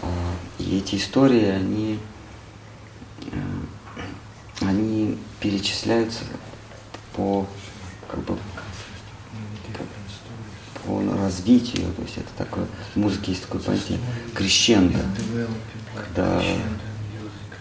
[0.02, 0.06] а,
[0.58, 1.98] и эти истории, они,
[3.30, 3.36] э,
[4.62, 6.24] они перечисляются
[7.14, 7.46] по
[8.10, 8.38] как бы
[10.84, 13.98] по развитию, то есть это такое, в музыке есть такое понятие
[14.34, 14.98] крещендо,
[15.94, 16.42] когда,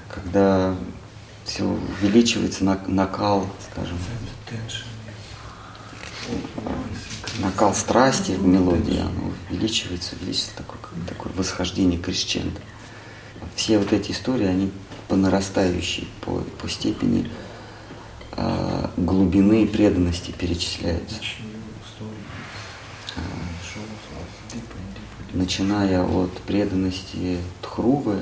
[0.07, 0.75] когда
[1.43, 3.97] все увеличивается на- накал, скажем,
[7.39, 12.59] накал страсти в мелодии, оно увеличивается, увеличивается такое, такое восхождение крещендо.
[13.55, 14.71] Все вот эти истории, они
[15.07, 17.29] по нарастающей, по, по степени
[18.33, 21.15] а, глубины и преданности перечисляются.
[25.37, 28.21] начиная от преданности Тхрувы,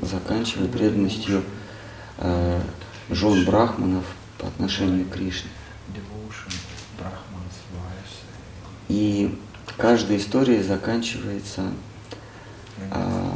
[0.00, 1.42] заканчивая преданностью
[2.18, 2.60] э,
[3.10, 4.04] жен брахманов
[4.38, 5.50] по отношению к Кришне.
[8.90, 9.38] И
[9.76, 11.62] каждая история заканчивается
[12.90, 13.30] э,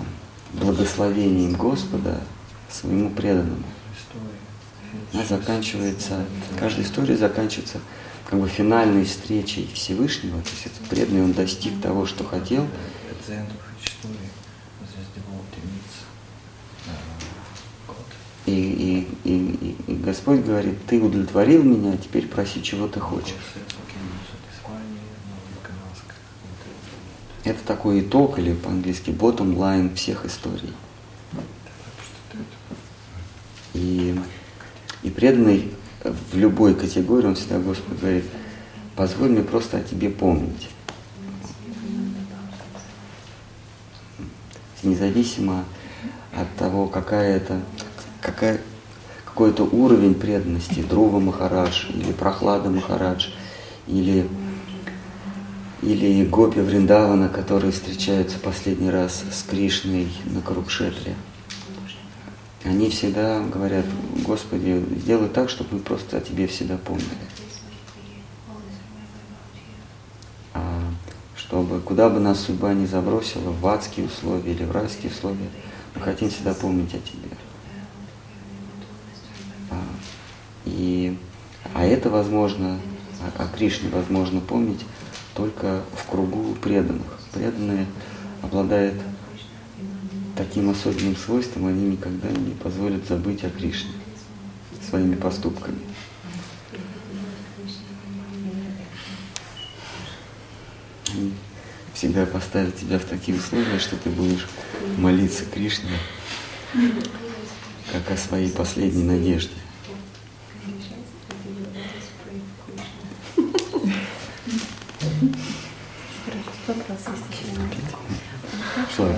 [0.55, 2.21] благословением Господа
[2.69, 3.62] своему преданному.
[5.12, 6.25] Она заканчивается,
[6.59, 7.79] каждая история заканчивается
[8.29, 12.67] как бы финальной встречей Всевышнего, то есть этот преданный, он достиг того, что хотел,
[18.47, 23.35] и, и, и, и- Господь говорит, ты удовлетворил меня, а теперь проси, чего ты хочешь.
[27.45, 30.73] Это такой итог, или по-английски bottom line всех историй.
[33.75, 34.19] И,
[35.03, 35.73] и преданный
[36.05, 38.25] в любой категории, он всегда Господь говорит,
[38.97, 40.69] позволь мне просто о тебе помнить.
[44.83, 45.65] Независимо
[46.33, 47.61] от того, какая это,
[48.21, 48.61] какая,
[49.25, 53.29] какой-то уровень преданности, Друва Махарадж или Прохлада Махарадж,
[53.87, 54.29] или,
[55.85, 61.14] или Гопи Вриндавана, которые встречаются последний раз с Кришной на Карукшетре.
[62.64, 63.85] Они всегда говорят,
[64.25, 67.05] Господи, сделай так, чтобы мы просто о Тебе всегда помнили.
[70.55, 70.81] А,
[71.37, 75.51] чтобы куда бы нас судьба не забросила, в адские условия или в райские условия,
[75.94, 77.37] мы хотим всегда помнить о Тебе.
[79.70, 79.77] А,
[80.64, 81.18] и,
[81.75, 82.79] а это возможно,
[83.20, 84.81] о, о Кришне возможно помнить
[85.35, 87.18] только в кругу преданных.
[87.33, 87.87] Преданные
[88.42, 88.94] обладают
[90.37, 93.92] таким особенным свойством, они никогда не позволят забыть о Кришне
[94.88, 95.79] своими поступками.
[101.12, 101.33] Они
[101.94, 104.47] всегда поставят тебя в такие условия, что ты будешь
[104.99, 105.90] молиться Кришне,
[107.92, 109.55] как о своей последней надежде.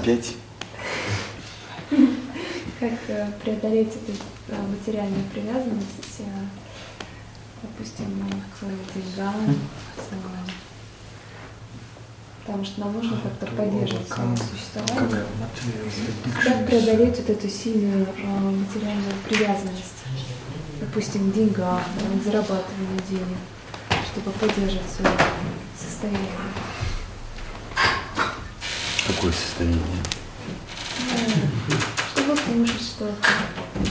[0.06, 0.34] Опять?
[2.78, 4.12] Как э, преодолеть эту
[4.48, 6.24] э, материальную привязанность, э,
[7.62, 8.06] допустим,
[8.60, 9.56] к деньгам,
[9.96, 10.46] к-
[12.44, 15.24] потому что нам нужно как-то поддерживать свое существование.
[16.44, 20.04] Как преодолеть вот эту сильную материальную привязанность,
[20.80, 21.80] допустим, к деньгам,
[22.20, 23.38] к зарабатыванию денег,
[24.12, 25.16] чтобы поддерживать свое
[25.76, 26.30] состояние?
[29.16, 29.80] Какое состояние?
[32.14, 33.14] Чтобы кушать что-то.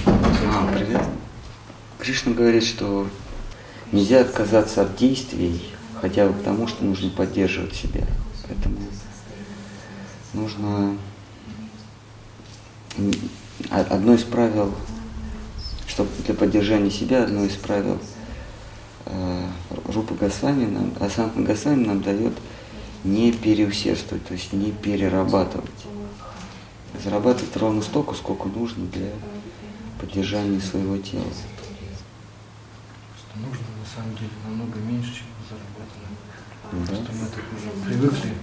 [0.06, 1.02] А, привет.
[2.00, 3.08] Кришна говорит, что
[3.92, 8.06] нельзя отказаться от действий, хотя бы потому, что нужно поддерживать себя.
[8.48, 8.78] Поэтому
[10.34, 10.96] нужно
[13.72, 14.76] а- одно из правил,
[15.88, 17.98] чтобы для поддержания себя, одно из правил
[19.08, 19.48] э,
[19.88, 22.34] Рупа Госвами нам, Асанта Госвами нам дает
[23.06, 25.70] не переусердствовать, то есть не перерабатывать.
[27.04, 29.12] Зарабатывать ровно столько, сколько нужно для
[30.00, 31.24] поддержания своего тела.
[33.18, 36.08] Что нужно на самом деле намного меньше, чем заработано.
[36.72, 36.96] Да.
[36.96, 38.34] Просто мы так уже привыкли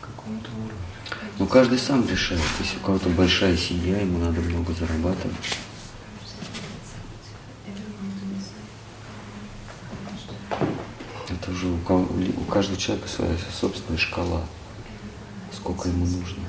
[0.00, 0.86] к какому-то уровню.
[1.38, 2.40] Но каждый сам решает.
[2.60, 5.36] Если у кого-то большая семья, ему надо много зарабатывать.
[11.46, 14.42] Это уже у, у каждого человека своя собственная шкала,
[15.52, 16.42] сколько ему нужно.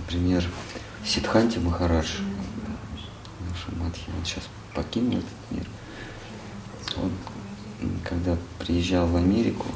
[0.00, 0.42] Например,
[1.04, 2.20] Сидханти Махарадж,
[3.50, 5.66] наша Мадхи, он сейчас покинул этот мир.
[6.96, 7.12] Он,
[8.02, 9.66] когда приезжал в Америку,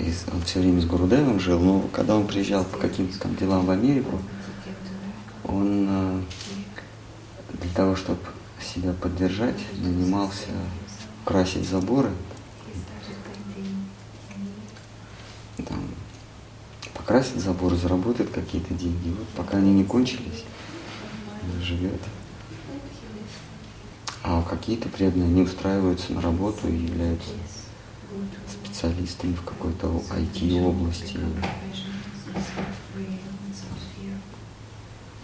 [0.00, 3.64] из- он все время с Гурудевом жил, но когда он приезжал по каким-то там делам
[3.64, 4.20] в Америку,
[5.44, 6.22] он э,
[7.62, 8.18] для того, чтобы
[8.60, 10.48] себя поддержать, нанимался
[11.24, 12.10] красить заборы,
[15.66, 15.80] там,
[17.08, 19.08] покрасит заборы, заработает какие-то деньги.
[19.08, 20.44] Вот пока они не кончились,
[21.42, 22.02] он живет.
[24.22, 27.30] А какие-то преданные не устраиваются на работу и являются
[28.46, 31.18] специалистами в какой-то IT-области.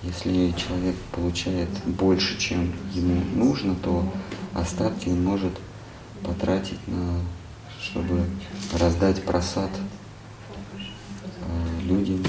[0.02, 4.10] Если человек получает больше, чем ему нужно, то
[4.54, 5.52] остатки он может
[6.22, 7.20] потратить на,
[7.78, 8.24] чтобы
[8.72, 9.70] раздать просад
[11.94, 12.22] людям,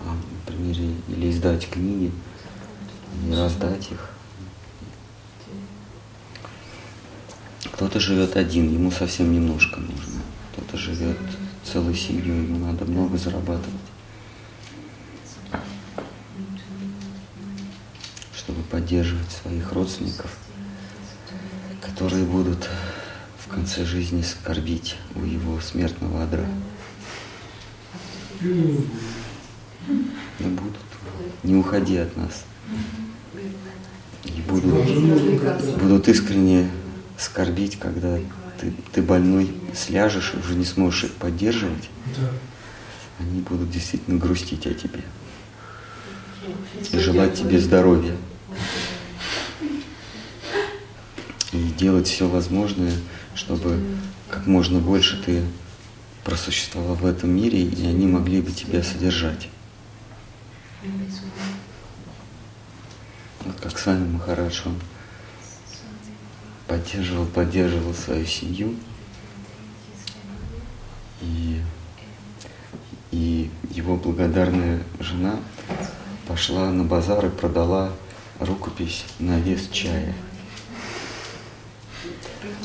[0.00, 0.14] а,
[0.46, 0.76] например,
[1.08, 2.12] или издать книги,
[3.26, 4.10] и раздать их.
[7.72, 10.20] Кто-то живет один, ему совсем немножко нужно.
[10.52, 11.18] Кто-то живет
[11.64, 13.74] целой семьей, ему надо много зарабатывать.
[18.36, 20.36] Чтобы поддерживать своих родственников,
[21.80, 22.68] которые будут
[23.48, 26.46] в конце жизни скорбить у его смертного адра.
[28.40, 28.48] Да
[30.38, 30.76] будут.
[31.42, 32.44] Не уходи от нас.
[34.24, 34.74] И будут,
[35.78, 36.70] будут искренне
[37.16, 38.18] скорбить, когда
[38.60, 41.88] ты, ты больной сляжешь и уже не сможешь их поддерживать.
[43.18, 45.02] Они будут действительно грустить о тебе.
[46.92, 48.14] И желать тебе здоровья.
[51.52, 52.92] И делать все возможное,
[53.38, 53.80] чтобы
[54.28, 55.44] как можно больше ты
[56.24, 59.48] просуществовал в этом мире, и они могли бы тебя содержать.
[63.44, 64.74] Вот как сами Махарадж, он
[66.66, 68.74] поддерживал, поддерживал свою семью.
[71.20, 71.62] И,
[73.12, 75.36] и его благодарная жена
[76.26, 77.92] пошла на базар и продала
[78.40, 80.12] рукопись на вес чая.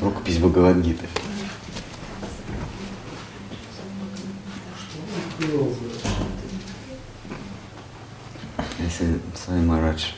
[0.01, 1.07] Рукопись Бхагавадгиты.
[8.79, 10.13] Если Swami Maharaj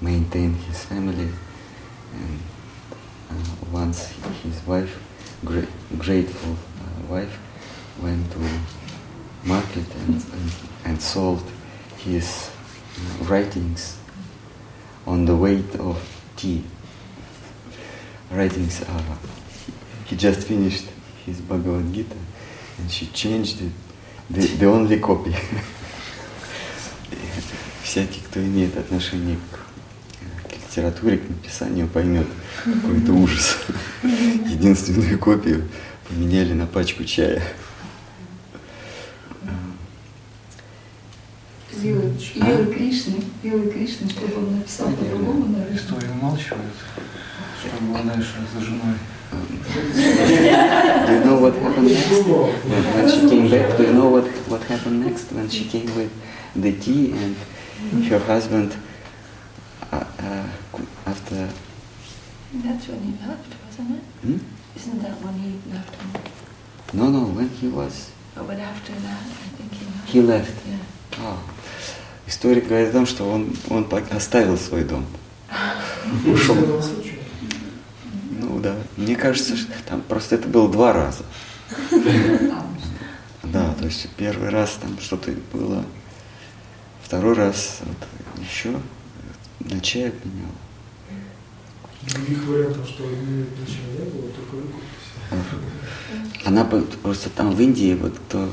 [0.00, 1.28] maintained his family
[2.12, 2.40] and
[3.30, 3.34] uh,
[3.72, 4.98] once his wife,
[5.44, 7.38] great, grateful uh, wife,
[8.02, 8.38] went to
[9.44, 10.52] market and, and,
[10.84, 11.42] and sold
[11.98, 12.50] his
[12.96, 13.98] uh, writings
[15.06, 15.98] on the weight of
[16.36, 16.64] tea.
[18.31, 19.15] Writings, uh,
[20.05, 20.85] he just finished
[21.25, 22.15] his Bhagavad Gita
[22.77, 23.71] and she changed it,
[24.29, 25.35] the, the only copy.
[27.83, 32.27] Всякий, кто имеет отношение к, к литературе, к написанию, поймет
[32.65, 33.57] какой-то ужас.
[34.03, 35.69] Единственную копию
[36.07, 37.41] поменяли на пачку чая.
[41.71, 45.77] Вилы, вилы Кришны, вилы Кришны, чтобы он написал по-другому, наверное.
[45.77, 46.73] Историю умалчивают,
[47.59, 48.97] чтобы он дальше за женой.
[49.29, 52.25] Do you know what happened next?
[52.27, 55.93] When, when she came back, do you know what, what happened next when she came
[55.95, 56.11] with
[56.55, 57.35] the tea and
[58.05, 58.75] her husband,
[59.91, 60.43] uh, uh,
[61.05, 61.49] after,
[62.53, 64.03] That's when he left, wasn't it?
[64.23, 64.37] hmm?
[64.75, 66.11] Isn't that when he left him?
[66.93, 70.09] no, no, when he was, Oh, but after that, I think he left.
[70.09, 70.53] he left.
[70.67, 70.77] Yeah.
[71.19, 71.37] А,
[72.27, 75.05] историк говорит о том, что он, он оставил свой дом.
[76.25, 76.55] Ушел.
[78.47, 81.23] Ну да, мне кажется, что там просто это было два раза.
[83.43, 85.83] Да, то есть первый раз там что-то было,
[87.03, 87.97] второй раз вот,
[88.41, 88.79] еще
[89.59, 90.51] на чай обменял.
[92.03, 96.45] Других вариантов, что имеет ничего не было, только рукопись.
[96.45, 98.49] Она просто там в Индии, вот кто,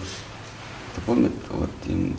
[0.92, 2.16] кто помнит, вот им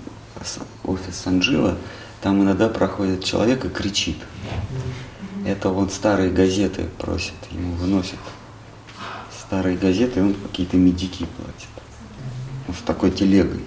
[0.83, 1.77] офис Санджива,
[2.21, 4.17] там иногда проходит человек и кричит.
[5.45, 8.19] Это вот старые газеты просят, ему выносят
[9.39, 11.69] старые газеты, и он какие-то медики платит.
[12.67, 13.63] Ну, с такой телегой.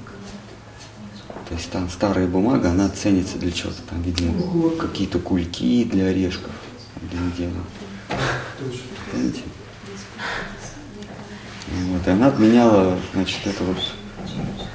[1.49, 6.51] То есть там старая бумага, она ценится для чего-то, там, видимо, какие-то кульки для орешков
[7.01, 7.21] для.
[8.59, 8.83] Точно.
[9.13, 9.41] Помните?
[11.71, 13.79] Вот, и она обменяла, значит, это вот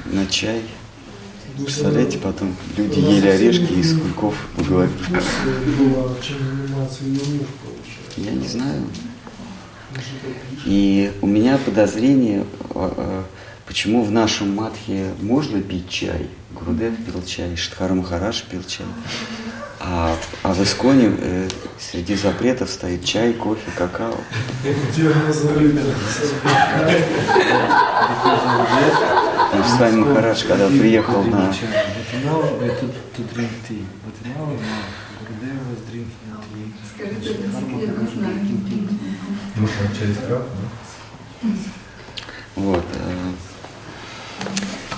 [0.05, 0.63] на чай.
[1.57, 5.31] Представляете, потом люди ели орешки из кульков муж, получается.
[8.17, 8.83] Я не знаю.
[10.65, 13.25] И у меня подозрение, а, а,
[13.73, 16.29] почему в нашем матхе можно пить чай.
[16.51, 18.85] Гурудев пил чай, Штхара Махарадж пил чай.
[19.79, 21.49] А, а в Исконе э,
[21.79, 24.13] среди запретов стоит чай, кофе, какао.
[24.61, 25.11] Что
[29.63, 31.51] с вами Махарадж, когда приехал на...
[36.95, 37.39] Скажите,
[39.97, 40.43] через да?
[42.55, 42.85] Вот.
[42.93, 43.52] э,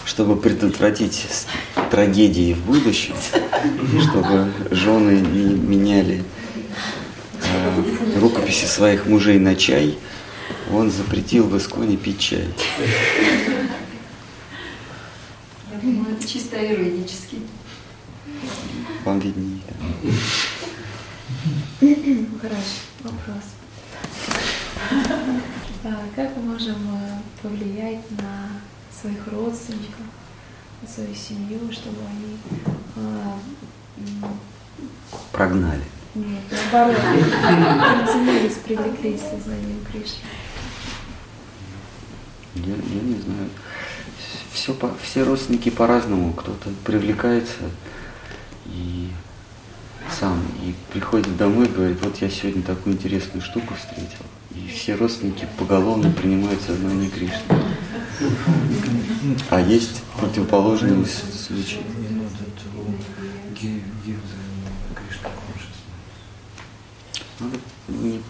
[0.06, 1.26] Чтобы предотвратить
[1.90, 3.16] трагедии в будущем,
[4.02, 6.24] чтобы жены не меняли
[7.42, 9.98] э, рукописи своих мужей на чай,
[10.72, 12.48] он запретил в Исконе пить чай.
[15.72, 17.38] Я думаю, это чисто юридически.
[19.04, 19.62] Вам виднее.
[22.42, 22.62] Хорошо,
[23.02, 23.44] вопрос.
[25.84, 28.50] А Как мы можем э, повлиять на
[29.06, 30.06] своих родственников,
[30.82, 32.38] на свою семью, чтобы они
[32.96, 33.38] а,
[35.32, 35.84] Прогнали.
[36.16, 40.18] нет, наоборот, приценились, привлеклись сознанием Кришны?
[42.56, 43.50] Я, я не знаю.
[44.52, 46.34] Все по, все родственники по-разному.
[46.34, 47.70] Кто-то привлекается
[48.66, 49.10] и
[50.20, 54.26] сам и приходит домой и говорит, вот я сегодня такую интересную штуку встретил.
[54.56, 57.42] И все родственники поголовно принимают сознание Кришны.
[59.50, 61.82] А есть противоположные случаи.
[67.40, 67.58] Надо
[67.90, 68.22] не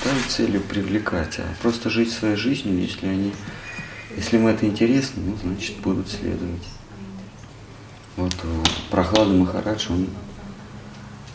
[0.00, 3.32] ставить целью привлекать, а просто жить своей жизнью, если они,
[4.16, 6.66] если им это интересно, ну, значит, будут следовать.
[8.16, 10.08] Вот у Прохлада Махарадж, он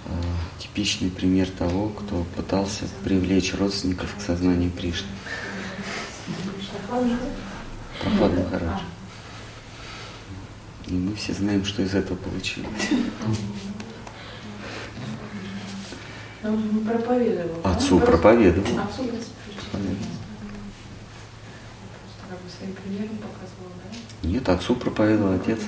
[0.06, 0.12] э,
[0.60, 5.08] типичный пример того, кто пытался привлечь родственников к сознанию Кришны.
[8.04, 8.82] Прохлада Махарадж.
[10.88, 12.70] И мы все знаем, что из этого получилось.
[16.41, 17.62] Проповедовал.
[17.64, 18.80] Отцу проповедовал.
[18.80, 19.04] Отцу
[19.72, 20.14] Проповедовал.
[24.24, 25.60] Нет, отцу проповедовал отец.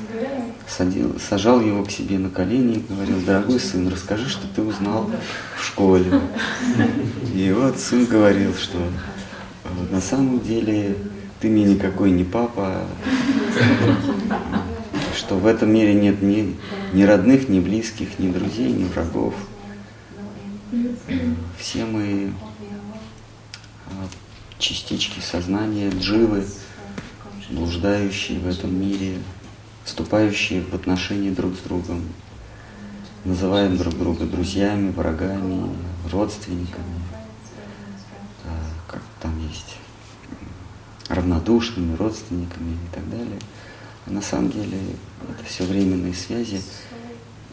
[0.68, 5.10] Садил, сажал его к себе на колени и говорил, дорогой сын, расскажи, что ты узнал
[5.58, 6.22] в школе.
[7.34, 10.98] И вот сын говорил, что э, на самом деле
[11.40, 12.86] ты мне никакой не папа,
[15.16, 16.56] что в этом мире нет ни,
[16.94, 19.34] ни родных, ни близких, ни друзей, ни врагов.
[21.58, 22.34] Все мы
[23.88, 24.08] а,
[24.58, 26.46] частички сознания, дживы,
[27.50, 29.20] блуждающие в этом мире,
[29.84, 32.04] вступающие в отношения друг с другом,
[33.24, 35.70] называем друг друга друзьями, врагами,
[36.12, 37.00] родственниками,
[38.88, 39.78] как там есть,
[41.10, 43.40] равнодушными родственниками и так далее.
[44.06, 44.78] А на самом деле
[45.30, 46.62] это все временные связи,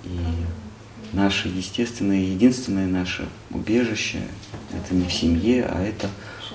[0.05, 0.19] и
[1.13, 4.23] наше естественное, единственное наше убежище,
[4.73, 6.09] это не в семье, а это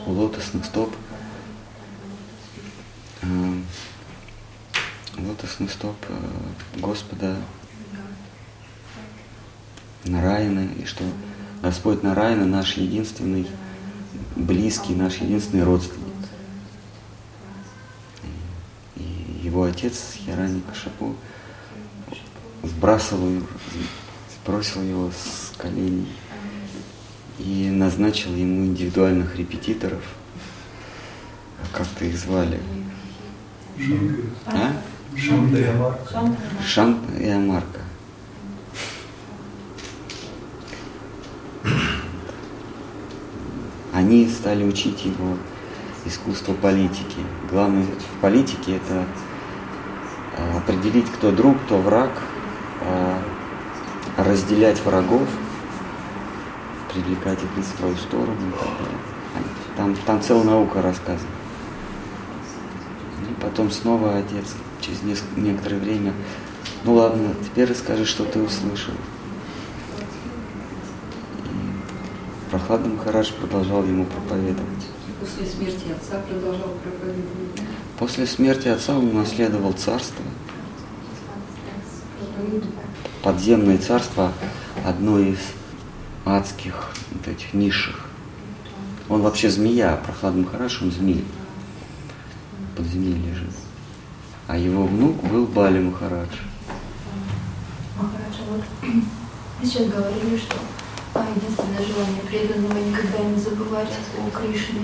[0.05, 0.93] у лотосных стоп
[3.21, 3.27] э,
[5.17, 7.37] лотосных стоп э, Господа
[10.05, 11.03] Нараяна, и что
[11.61, 13.47] Господь Нараяна наш единственный
[14.35, 16.06] близкий, наш единственный родственник.
[19.47, 21.15] Его отец Хирани Кашапу
[22.63, 23.31] сбрасывал,
[24.35, 26.11] сбросил его с коленей
[27.39, 30.03] и назначил ему индивидуальных репетиторов.
[31.71, 32.59] Как-то их звали?
[34.45, 34.73] А?
[35.15, 36.35] Шанта и Амарка.
[36.65, 37.81] Шант и Амарка.
[43.93, 45.37] Они стали учить его
[46.05, 47.19] искусство политики.
[47.49, 49.05] Главное в политике это
[50.57, 52.11] определить, кто друг, кто враг,
[52.81, 53.21] а,
[54.17, 55.27] разделять врагов,
[56.93, 58.97] привлекать их в свою сторону и так далее.
[59.75, 61.29] Там, там целая наука рассказана.
[63.29, 66.13] И потом снова отец через несколько, некоторое время,
[66.83, 68.93] ну ладно, теперь расскажи, что ты услышал.
[71.45, 74.87] И Прохладный Махарадж продолжал ему проповедовать.
[75.19, 77.61] После смерти отца продолжал проповедовать.
[77.99, 80.23] После смерти отца он унаследовал царство.
[83.23, 84.31] Подземное царство,
[84.85, 85.37] одно из
[86.25, 88.05] адских вот этих низших.
[89.09, 91.25] Он вообще змея, Прохладный Махарадж, он змей.
[92.73, 93.49] В подземелье жил.
[94.47, 96.35] А его внук был Бали Махарадж.
[97.97, 98.63] Махараджа, вот
[99.61, 100.57] вы сейчас говорили, что
[101.13, 104.81] а, единственное желание преданного никогда не забывать о Кришне.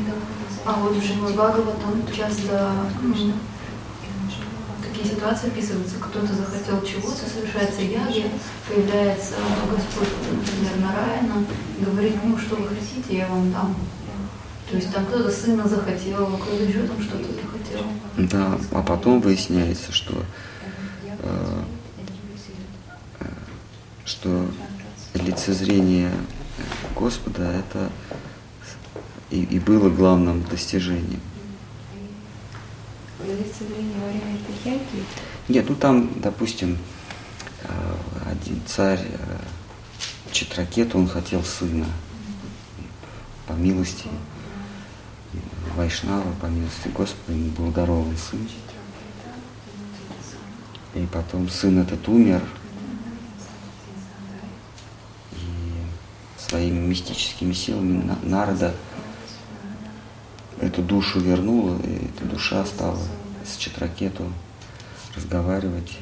[0.66, 2.72] А вот в Шримад Бхагаватам часто
[5.04, 5.96] такие ситуации описываются.
[6.00, 8.32] Кто-то захотел чего-то, совершается яги,
[8.68, 9.36] появляется
[9.70, 11.46] Господь, например, Нараяна,
[11.80, 13.76] и говорит, ну что вы хотите, я вам дам.
[14.70, 17.86] То есть там кто-то сына захотел, кто-то еще там что-то захотел.
[18.18, 20.24] Да, а потом выясняется, что,
[21.20, 21.64] э,
[24.06, 24.48] что
[25.14, 26.12] лицезрение
[26.96, 27.92] Господа это
[29.30, 31.22] и, и было главным достижением.
[33.26, 35.04] Лицезрение во время Пихянки.
[35.48, 36.78] Нет, ну там, допустим,
[37.64, 37.68] э,
[38.30, 39.38] один царь э,
[40.32, 41.86] Читракет, он хотел сына
[43.48, 44.08] по милости
[45.76, 48.48] Вайшнава, по милости Господа, ему был дарован сын.
[50.96, 52.42] И потом сын этот умер,
[55.32, 55.38] и
[56.38, 58.76] своими мистическими силами На- Нарада
[60.64, 63.00] эту душу вернула, и эта душа стала
[63.46, 64.24] с Читракету
[65.16, 65.98] разговаривать,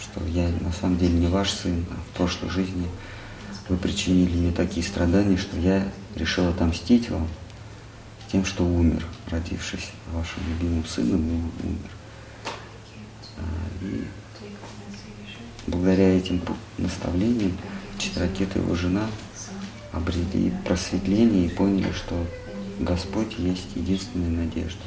[0.00, 2.86] что я на самом деле не ваш сын, а в прошлой жизни
[3.68, 7.28] вы причинили мне такие страдания, что я решил отомстить вам
[8.30, 11.90] тем, что умер, родившись вашим любимым сыном, и умер.
[13.38, 14.04] А, И
[15.66, 16.42] благодаря этим
[16.78, 17.56] наставлениям
[17.98, 19.06] Читракет и его жена
[19.92, 22.26] обрели просветление и поняли, что
[22.78, 24.82] Господь есть единственная надежда.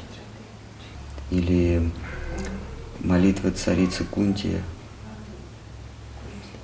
[1.30, 1.90] Или
[3.00, 4.60] молитвы царицы Кунти,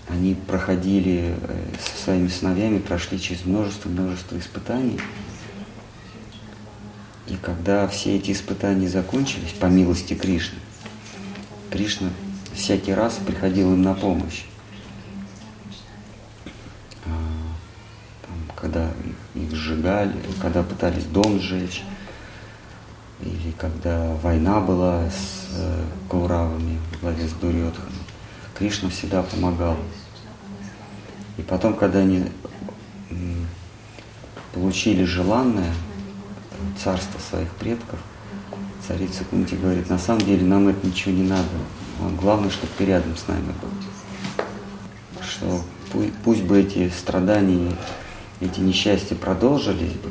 [0.09, 5.01] они проходили э, со своими сыновьями, прошли через множество-множество испытаний.
[7.27, 10.59] И когда все эти испытания закончились, по милости Кришны,
[11.71, 12.11] Кришна
[12.55, 14.45] всякий раз приходил им на помощь.
[17.07, 17.11] А,
[18.55, 18.93] когда
[19.55, 21.83] сжигали, когда пытались дом сжечь,
[23.21, 27.93] или когда война была с э, Кауравами во главе с Дурьотханом,
[28.59, 29.77] Кришна всегда помогал.
[31.39, 32.25] И потом, когда они
[34.53, 35.73] получили желанное,
[36.83, 37.99] царство своих предков,
[38.87, 41.49] царица Кунти говорит, на самом деле нам это ничего не надо.
[42.21, 43.69] Главное, чтобы ты рядом с нами был.
[45.23, 45.61] Что
[45.93, 47.77] пусть, пусть бы эти страдания,
[48.45, 50.11] эти несчастья продолжились бы,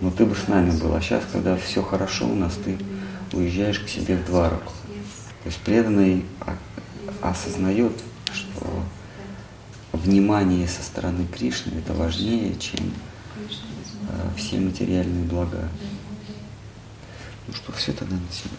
[0.00, 0.94] но ты бы с нами был.
[0.94, 2.76] А сейчас, когда все хорошо у нас, ты
[3.32, 4.72] уезжаешь к себе в Двараку.
[5.42, 6.24] То есть преданный
[7.20, 7.92] осознает,
[8.32, 8.84] что
[9.92, 12.92] внимание со стороны Кришны это важнее, чем
[14.08, 15.68] э, все материальные блага.
[17.46, 18.58] Ну что, все тогда на сегодня.